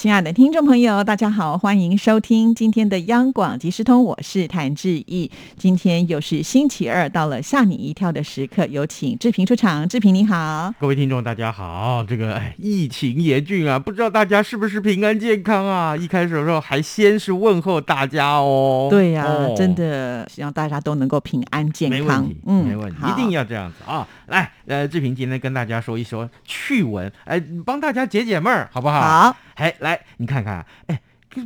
[0.00, 5.30] 亲爱的听众朋友，大家好，欢迎收听今天的央广即时通，我是谭志毅。
[5.58, 9.86] 今天又是星期二，到了吓你一跳的时刻，有请志平出场。
[9.86, 12.02] 志平你好，各位听众大家好。
[12.08, 15.94] 这个哎，疫情严峻啊，不知道大家是不是平安健康啊？
[15.94, 18.88] 一开始的时候还先是问候大家哦。
[18.90, 24.08] 对呀，真的希望大家都能够平安健康，没问题，嗯，没问题，一定要这样子啊。
[24.28, 29.00] 来，呃，志平今天跟大家说一说趣闻，哎，帮大家解解闷儿，好不好？
[29.00, 29.36] 好。
[29.56, 31.00] 哎，来，你看看，哎，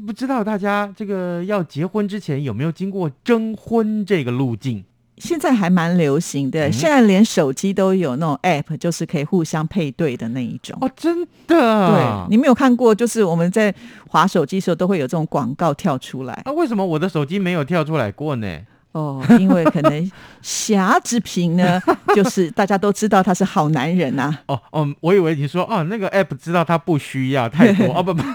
[0.06, 4.84] 不知道大家这个要结婚之前有没有经过征婚这个路径？
[5.16, 10.76] 现在还蛮流行的，现在连手机都有那种 app，就是可以互相配对的那一种。
[10.82, 11.88] 哦，真的？
[11.88, 12.94] 对，你没有看过？
[12.94, 13.74] 就是我们在
[14.08, 16.42] 划手机的时候，都会有这种广告跳出来。
[16.44, 18.60] 那为什么我的手机没有跳出来过呢？
[18.94, 21.80] 哦，因为可能霞之平呢，
[22.14, 24.38] 就是大家都知道他是好男人呐。
[24.46, 28.22] 哦哦，我以为你说哦，那个 app 知道他不需要太多哦不不。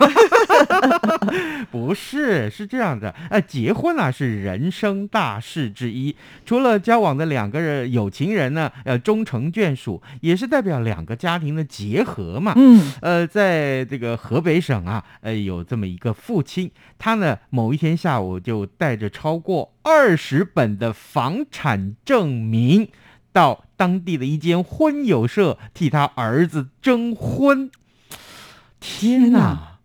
[1.72, 12.54] 不是，是这样的，呃，结婚啊是人生大事之一，除了交往的两个人有情人呢，呃，终成眷属，也是代表两个家庭的结合嘛。
[12.56, 22.90] 嗯，呃，在这个河北省啊，呃，有这么一个父亲，他呢某一天下午就带着超过二十本的房产证明，
[23.32, 27.72] 到当地的一间婚友社替他儿子征婚。
[28.80, 29.79] 天哪！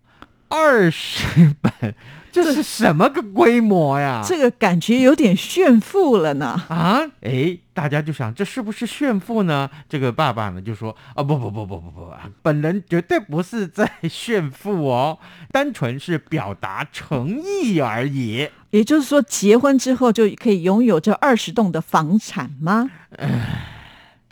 [0.49, 1.95] 二十本，
[2.31, 4.23] 这是什么个规模呀？
[4.27, 6.63] 这个感觉有点炫富了呢。
[6.69, 9.69] 啊，哎，大家就想这是不是炫富呢？
[9.89, 15.19] 这个爸爸呢就说啊，不不不不不不，本人绝对不是在炫富哦，
[15.51, 18.49] 单纯是表达诚意而已。
[18.71, 22.91] 也就是说，结婚之后就可以拥有这二十栋的房产吗？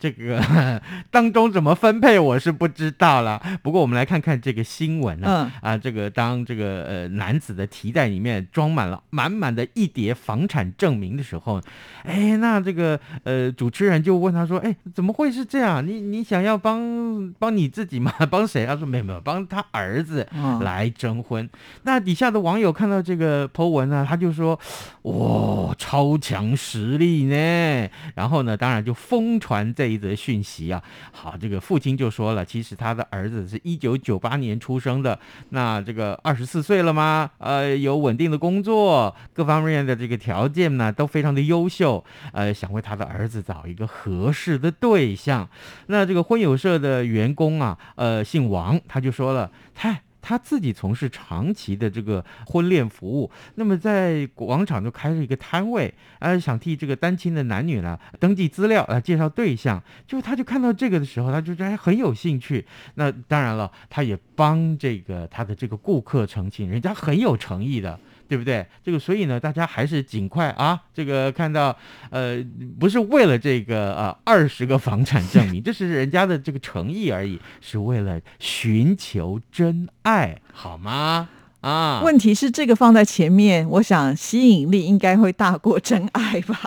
[0.03, 0.37] 这个
[1.09, 3.41] 当中怎么分配我是不知道了。
[3.61, 5.49] 不过我们来看看这个新闻呢。
[5.61, 11.61] 啊，这个当这个呃男子的提袋里面装满了满满的一叠房产证明的时候，
[12.03, 15.87] 哎，那这个呃主持人就问他说：“哎，怎么会是这样？
[15.87, 18.11] 你你想要帮帮你自己吗？
[18.29, 20.27] 帮谁？”他说：“没有没有，帮他儿子
[20.59, 21.49] 来征婚。”
[21.83, 24.59] 那底下的网友看到这个 po 文呢，他就说
[25.03, 29.92] ：“哇，超强实力呢！”然后呢，当然就疯传这。
[29.93, 30.81] 一则讯息啊，
[31.11, 35.17] 好，这个父亲就说了，其实他的儿子是一九九八年出生的，
[35.49, 37.29] 那这个二十四岁了吗？
[37.37, 45.47] 呃，有稳定的工作，各方面的这个条件呢都非常的优秀，呃，想为他的儿子找一个合适的对象。
[45.87, 50.01] 那这个婚友社的员工啊，呃，姓王，他就说了，太。
[50.23, 59.83] 他自己从事长期的这个婚恋服务，那么在广场就开了一个摊位，啊，想替这个单亲的男女呢登记资料，啊，介绍对象。
[60.07, 62.65] 就他就看到这个的时候，他就觉得很有兴趣。
[62.95, 67.99] 那当然了，他也帮这个他的这个顾客澄清，人家很有诚意的。
[68.27, 68.65] 对不对？
[68.83, 70.79] 这个，所以呢，大家还是尽快啊！
[70.93, 71.75] 这个看到，
[72.09, 72.43] 呃，
[72.79, 81.29] 不是为了这个呃二十个房产证明，这是人家的这个诚意而已，是为了寻求真爱，好吗？
[81.61, 86.59] 啊，问题是这个放在前面，我想吸引力应该会大过真爱吧？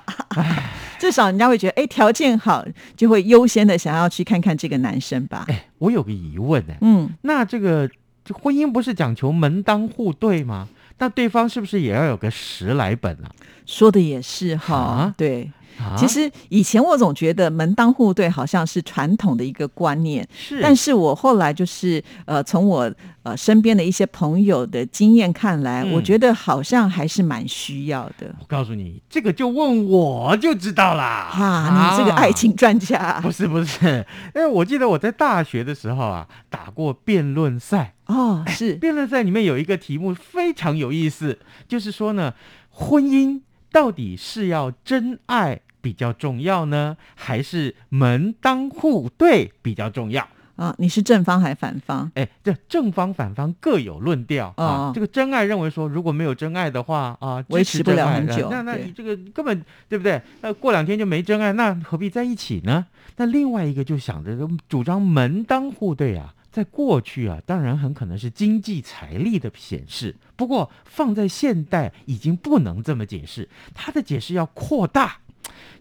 [0.99, 2.65] 至少人家会觉得，哎，条件好，
[2.97, 5.45] 就会优先的想要去看看这个男生吧？
[5.49, 7.91] 哎，我有个疑问呢，嗯，那这个
[8.33, 10.67] 婚姻不是讲求门当户对吗？
[10.99, 13.31] 那对方是不是也要有个十来本啊？
[13.67, 15.51] 说的也是哈，对。
[15.95, 20.59] 其实以前我总觉得门当户对好像是传统的一个观念，是。
[20.63, 22.91] 但是我后来就是呃，从我
[23.25, 28.35] 呃身边的一些朋友的经验看来，我觉得好像还是蛮需要的。
[28.41, 31.29] 我告诉你，这个就问我就知道啦。
[31.31, 33.21] 哈，你这个爱情专家。
[33.21, 37.96] 不是不是，因为我记得我在大学的时候啊，打过辩论赛。
[38.07, 42.33] 哦，是辩论赛里面有一个题目非常有意思，就是说呢，
[42.71, 43.41] 婚姻
[43.73, 50.75] 到底是要真爱比较重要呢，还是门当户对比较重要啊？
[50.79, 52.11] 你是正方还是反方？
[52.15, 54.93] 哎，这正方反方各有论调啊。
[54.95, 58.49] 这个真爱认为说，如果没有真爱的话啊，维持不了很久。
[58.51, 60.23] 那那你这个根本对不对？
[60.43, 62.87] 那过两天就没真爱，那何必在一起呢？
[63.17, 64.37] 那另外一个就想着
[64.69, 66.33] 主张门当户对啊。
[66.57, 70.17] 在过去啊，当然很可能是经济财力的显示。
[70.37, 73.47] 不过放在现代，已经不能这么解释。
[73.75, 75.19] 他的解释要扩大，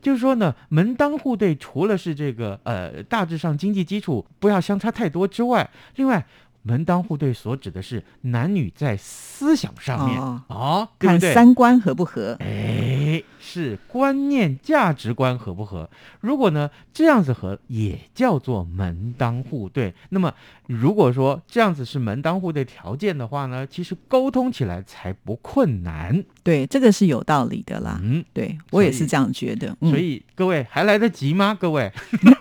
[0.01, 6.25] 就是说呢，门当户对除了是这个呃大致上经济基础不要相差太多之外，另外
[6.63, 11.19] 门当户对所指的是男女在思想上面哦哦，对看？
[11.33, 12.35] 三观合不合。
[12.41, 12.94] 哎，
[13.55, 15.89] 是观念、价值观合不合？
[16.19, 19.93] 如果呢这样子合，也叫做门当户对。
[20.09, 20.33] 那么
[20.67, 26.25] 如果说这样子是门当户对条件的话呢，其实沟通起来才不困难。
[26.45, 27.99] 对，这个是有道理的啦。
[28.03, 29.75] 嗯，对我也是这样觉得。
[29.81, 31.57] 嗯所以各位还来得及吗？
[31.59, 31.91] 各位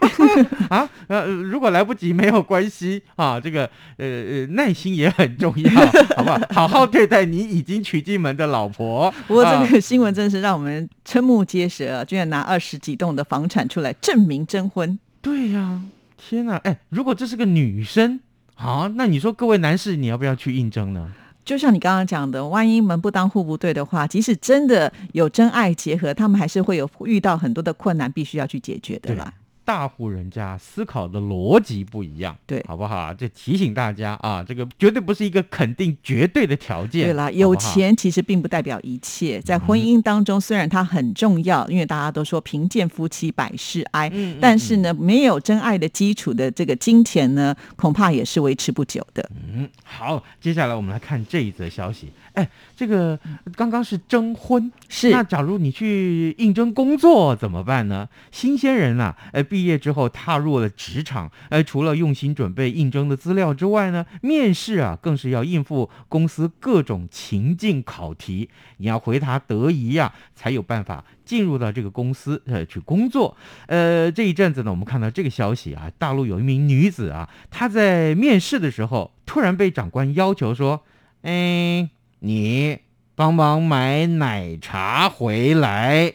[0.68, 3.64] 啊，呃，如果来不及没有关系啊，这个
[3.96, 5.70] 呃呃耐心也很重要，
[6.16, 6.38] 好不好？
[6.50, 9.10] 好好对待你已经娶进门的老婆。
[9.26, 12.04] 不过啊这个新闻真是让我们瞠目结舌啊！
[12.04, 14.98] 居然拿二十几栋的房产出来证明征婚。
[15.22, 15.80] 对呀、
[16.18, 16.56] 天哪！
[16.58, 18.20] 哎，如果这是个女生，
[18.54, 21.10] 好，那你说各位男士，你要不要去应征呢？
[21.44, 29.32] 就像你刚刚讲的，万一门不当户不对的话，即使真的有真爱结合，他们还是会有遇到很多的困难，必须要去解决的啦。
[29.64, 33.14] 大户人家思考的逻辑不一样，对好不好啊？
[33.14, 37.04] 这提醒大家啊，这个绝对不是一个肯定绝对的条件。
[37.06, 49.28] 对啦，好不好有钱其实并不代表一切，在婚姻当中，虽然它很重要，因为大家都说贫贱夫妻百事哀，嗯嗯但是呢，没有真爱的基础的这个金钱呢，恐怕也是维持不久的。
[49.52, 52.12] 嗯，好，接下来我们来看这一则消息。
[52.34, 53.16] 哎，这个
[53.54, 58.08] 刚刚是征婚，是那假如你去应征工作怎么办呢？
[58.32, 73.36] 新鲜人啊，呃，毕业之后踏入了职场，呃，除了用心准备应征的资料之外呢，面试啊更是要应付公司各种情境考题，你要回答得宜呀、才有办法进入到这个公司呃去工作。
[73.68, 80.82] 呃，这一阵子呢，我们看到这个消息啊，大陆有一名女子啊，她在面试的时候突然被长官要求说，
[81.22, 82.80] 哎，你
[83.14, 86.14] 帮忙买奶茶回来。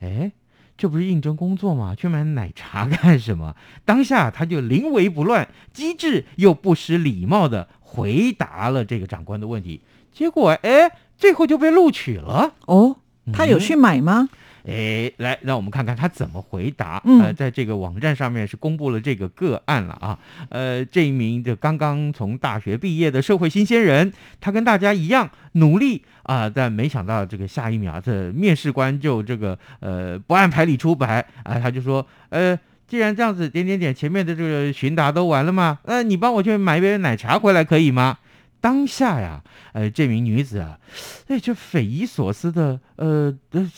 [0.00, 0.32] 哎，
[0.78, 1.94] 这不是应征工作吗？
[1.96, 3.56] 去买奶茶干什么？
[3.84, 9.82] 当下他就临危不乱，机智又不失礼貌的回答了这个长官的问题。
[10.12, 12.54] 结果，哎，最后就被录取了。
[12.66, 12.96] 哦，
[13.32, 14.28] 他有去买吗？
[14.68, 17.00] 哎，来，让我们看看他怎么回答。
[17.04, 20.18] 嗯呃，在这个网站上面是公布了这个个案了啊。
[20.50, 32.58] 呃，这一名的刚刚从大学毕业的社会新鲜人，他跟大家一样努力啊、但没想到这个下一秒，这面试官就这个呃不按牌理出牌啊，他就说，呃。
[32.88, 35.78] 既然这样子，点点点，前面的这个询答都完了吗？
[35.84, 38.16] 那、你帮我去买一杯奶茶回来可以吗？
[38.62, 39.44] 当下呀，
[39.74, 40.78] 呃，这名女子啊，
[41.26, 43.70] 哎，这匪夷所思的，呃，呃，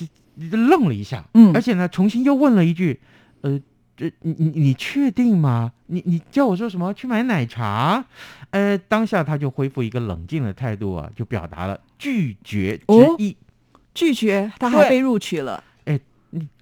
[0.50, 3.00] 愣了一下，嗯而且呢，重新又问了一句，
[3.42, 3.60] 呃，
[3.96, 5.72] 这你你你确定吗？
[5.86, 6.92] 你你叫我说什么？
[6.94, 8.04] 去买奶茶？
[8.50, 13.36] 呃，当下他就恢复一个冷静的态度啊，就表达了拒绝之哦意，
[13.94, 15.62] 拒绝，他还被录取了。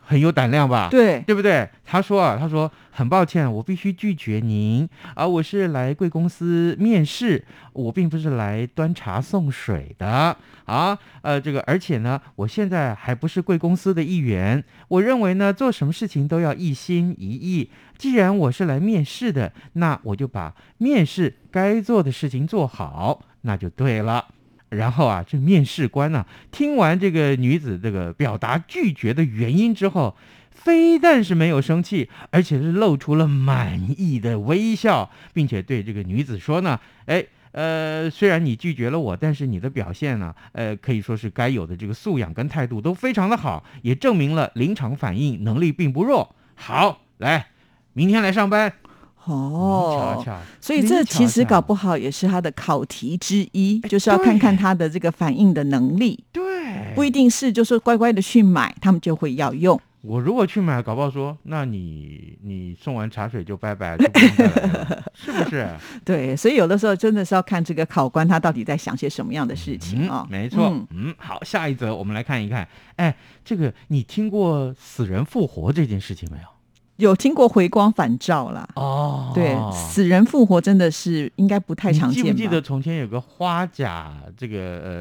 [0.08, 0.88] 很有胆量吧？
[0.90, 1.69] 对，对不对？
[1.84, 7.44] 他说啊，他说很抱歉，我必须拒绝您啊，我是来贵公司面试，
[7.75, 10.34] 我并不是来端茶送水的
[10.64, 10.99] 啊。
[11.20, 17.70] 呃，这个而且呢，我现在还不是贵公司的一员，我认为呢，做什么事情都要一心一意。
[17.99, 24.25] 既然我是来面试的，那我就把面试该做的事情做好，那就对了。
[24.70, 30.16] 然后啊，这面试官呢、听完这个女子这个表达拒绝的原因之后，
[30.50, 37.25] 非但是没有生气，而且是露出了满意的微笑，并且对这个女子说呢，哎。
[37.52, 46.37] 呃，虽然你拒绝了我，但是你的表现呢，呃，可以说是该有的这个素养跟态度都非常的好，也证明了临场反应能力并不弱。
[46.54, 47.46] 好，来，
[47.94, 48.70] 明天来上班。
[49.35, 59.80] 哦你瞧，瞧，所以这其实搞不好也是他的考题之一，哎就是要看看他的这个反应的能力，对，不一定是就是乖乖的去买，他们就会要用。
[60.00, 64.04] 我如果去买，搞不好说，那你你送完茶水就拜拜，了
[65.12, 65.68] 是不是？
[66.04, 70.68] 对，所以有的时候真的是要看这个考官他到底在想些什么样的事情嗯啊、没错。
[70.68, 72.66] 嗯嗯好，下一则我们来看一看。
[72.94, 76.44] 哎，这个你听过死人复活这件事情没有？
[76.99, 78.69] 有听过回光返照啦。
[78.75, 82.23] 哦对，死人复活真的是应该不太常见？
[82.23, 84.59] 你记不记得从前有个花甲这个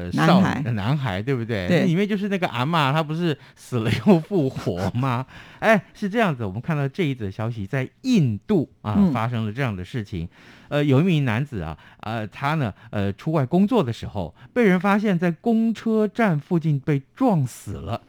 [0.08, 1.66] 呃少男孩呃男孩对不对？
[1.66, 5.26] 对里面就是那个阿嬷，她不是死了又复活吗？
[5.58, 6.44] 哎，是这样子。
[6.44, 10.28] 我们看到这一则消息，在印度啊、嗯发生了这样的事情。
[10.68, 18.00] 呃，有一名男子啊，呃，他呢，呃，出外工作的时候，被人发现在公车站附近被撞死了。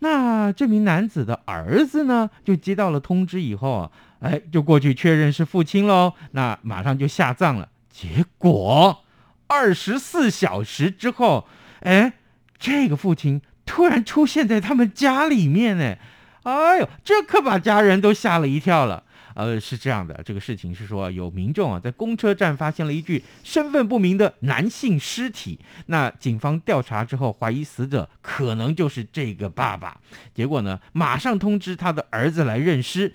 [0.00, 6.12] 那这名男子的儿子呢，就接到了通知以后啊，哎，就过去确认是父亲喽。
[6.32, 7.68] 那马上就下葬了。
[7.90, 9.04] 结果
[9.46, 11.46] 二十四小时之后，
[11.80, 12.12] 哎，
[12.58, 15.96] 这个父亲突然出现在他们家里面呢。
[16.44, 19.02] 哎呦，这可把家人都吓了一跳了。
[19.38, 29.96] 呃，是这样的，这个事情是说有民众啊在公车站发现了一具身份不明的男性尸体，那警方调查之后怀疑死者可能就是这个爸爸，
[30.34, 33.12] 结果呢马上通知他的儿子来认尸。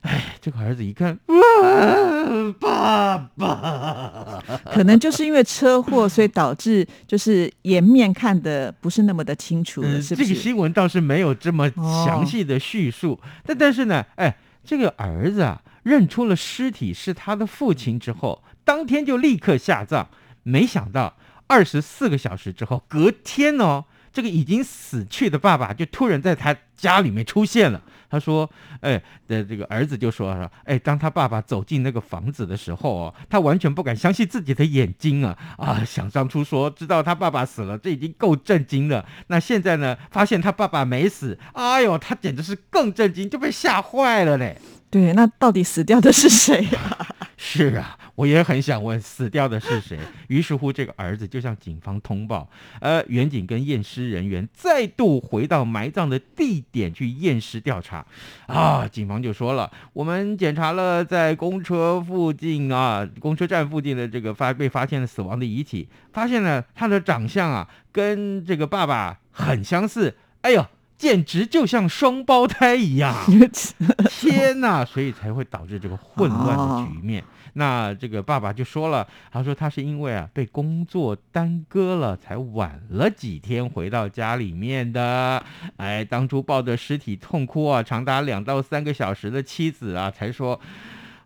[0.00, 10.28] 哎，这个儿子一看，哇，爸爸，可能就是因为车祸，所以导致就是颜面看的不是那么的清楚了，嗯，是不是？
[10.28, 14.34] 这个新闻倒是没有这么哦详细的叙述，但但是呢，哎，
[14.70, 20.08] 这个儿子啊认出了尸体是他的父亲之后，当天就立刻下葬。
[20.44, 21.16] 没想到
[21.48, 27.80] 二十四个小时之后，隔天哦，这个已经死去的爸爸就突然在他家里面出现了。
[28.10, 28.50] 他说
[28.82, 35.84] ：“哎，的这个儿子就说了，哎，当他爸爸走进那个房子的时候哦，他完全不敢相信自己的眼睛啊啊！
[35.84, 39.06] 想当初说知道他爸爸死了，这已经够震惊了。
[39.28, 44.58] 那现在呢，发现他爸爸没死，哎呦，他简直是更震惊，就被吓坏了嘞。
[44.90, 47.06] 对，那到底死掉的是谁啊？
[47.42, 49.98] 是啊，我也很想问死掉的是谁。
[50.28, 52.46] 于是乎，这个儿子就向警方通报，
[52.80, 58.04] 呃，远警跟验尸人员再度回到埋葬的地点去验尸调查。
[58.46, 70.14] 啊，警方就说了，我们检查了在公车附近啊，公车站附近的这个发被发现的死亡的遗体，发现了他的长相啊，跟这个爸爸很相似。
[70.42, 70.66] 哎呦！
[71.00, 73.16] 简直就像双胞胎一样，
[74.10, 74.84] 天哪！
[74.84, 77.24] 所以才会导致这个混乱的局面。
[77.54, 85.42] 那这个爸爸就说了，他说他是因为啊被工作耽搁了，才晚了几天回到家里面的。
[85.78, 90.60] 哎，当初抱着尸体痛哭啊，长达两到三个小时的妻子啊，才说。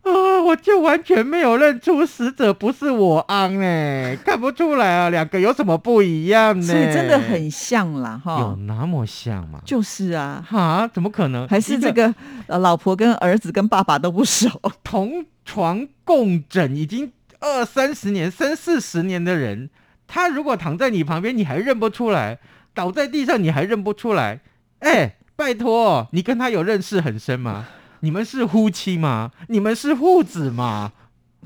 [0.05, 0.43] 啊！
[0.45, 6.67] 我就完全没有认出死者不是我昂哎， 看不出来啊，两个有什么不一样呢？
[6.67, 8.57] 所以真的很像啦，哈有。
[8.67, 9.61] 那么像吗？
[9.65, 10.87] 就是啊，哈？
[10.93, 11.49] 怎么可能？
[11.49, 12.15] 还是这个
[12.47, 14.49] 呃，老婆跟儿子跟爸爸都不熟。
[14.85, 19.71] 同床共枕已经二三十年、三四十年的人，
[20.07, 22.37] 他如果躺在你旁边，你还认不出来；
[22.75, 24.41] 倒在地上，你还认不出来。
[24.81, 27.67] 哎，拜托，你跟他有认识很深吗？
[28.05, 29.31] 你们是夫妻吗？
[29.49, 30.93] 你们是父子吗？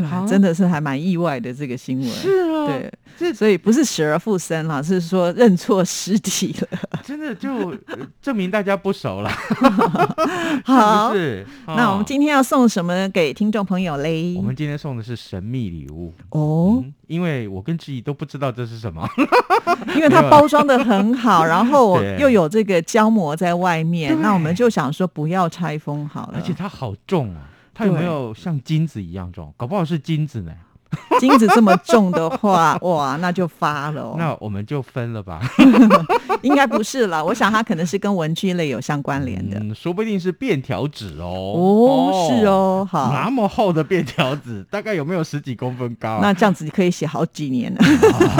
[0.04, 2.08] 啊真的是还蛮意外的这个新闻。
[2.08, 2.66] 是啊，
[3.18, 6.78] 对，所以不是死而复生啦，是说认错尸体了。
[7.04, 7.50] 真的就、
[7.86, 9.30] 呃证明大家不熟了，
[10.64, 11.46] 好，是？
[11.66, 14.34] 那我们哦今天要送什么给听众朋友嘞？
[14.36, 19.08] 我们今天送的是神秘礼物哦，嗯因为我跟志毅都不知道这是什么。
[19.94, 26.34] 因为它包装的很好，然后又有这个胶膜在外面，那我们就想说不要拆封好了。
[26.34, 27.40] 而且它好重啊，
[27.78, 29.54] 它有没有像金子一样重？
[29.56, 30.52] 搞不好是金子呢。
[31.20, 34.14] 金子这么重的话，哇，那就发了、哦。
[34.16, 35.38] 那我们就分了吧。
[36.40, 39.58] 应该不是了，我想它可能是跟文具类有相关联的。
[39.60, 41.26] 嗯，说不定是便条纸哦。
[41.28, 42.46] 哦，是。
[42.46, 46.20] 哦，好，那么厚的便条纸，大概有没有十几公分高、啊？
[46.22, 47.80] 那这样子你可以写好几年了。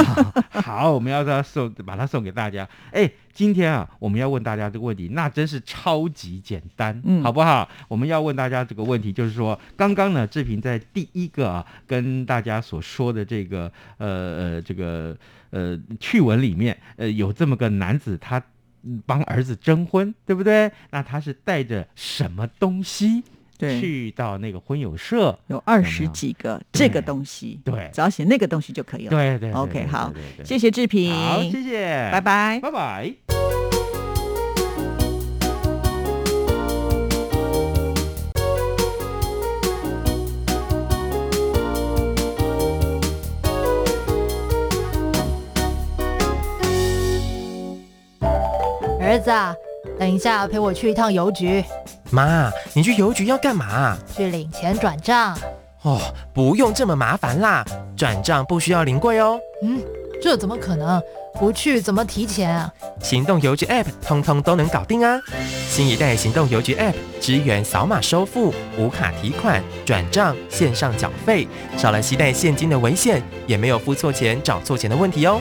[0.62, 2.66] 好，我们要它送，把它送给大家。
[2.92, 7.68] 哎，今天啊，我们要问大家这个问题，那真是超级简单，嗯好不好？
[7.86, 15.16] 我们要问大家这个问题，就是说，刚刚呢，志平在第一个啊，跟大家所说的这个呃呃这个
[15.50, 18.42] 呃趣闻里面，呃，有这么个男子，他
[18.82, 20.68] 嗯帮儿子征婚，对不对？
[20.90, 23.22] 那他是带着什么东西
[23.56, 25.38] 对，去到那个婚友社？
[25.46, 29.10] 有二十几个这个东西，对只要写那个东西就可以了。
[29.10, 30.12] 对对对 OK，好
[30.44, 32.58] 谢谢志平，好，谢谢，拜拜。
[32.60, 33.27] 拜拜。
[49.08, 49.54] 儿子啊，
[49.98, 51.64] 等一下陪我去一趟邮局，
[52.10, 53.96] 妈，你去邮局要干嘛？
[54.14, 55.34] 去领钱转账。
[55.80, 55.98] 哦，
[56.34, 57.64] 不用这么麻烦啦，
[57.96, 59.40] 转账不需要临柜哦。
[59.62, 59.80] 嗯，
[60.20, 61.00] 这怎么可能？
[61.40, 62.70] 不去怎么提钱啊？
[63.00, 65.18] 行动邮局 App 通通都能搞定啊！
[65.70, 71.48] 新一代行动邮局 App 支援扫码收付、无卡提款、转账、线上缴费，
[71.78, 75.40] 少了携带现金的危险，也没有付错钱、找错钱的问题哦。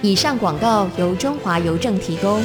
[0.00, 2.40] 以上广告由中华邮政提供。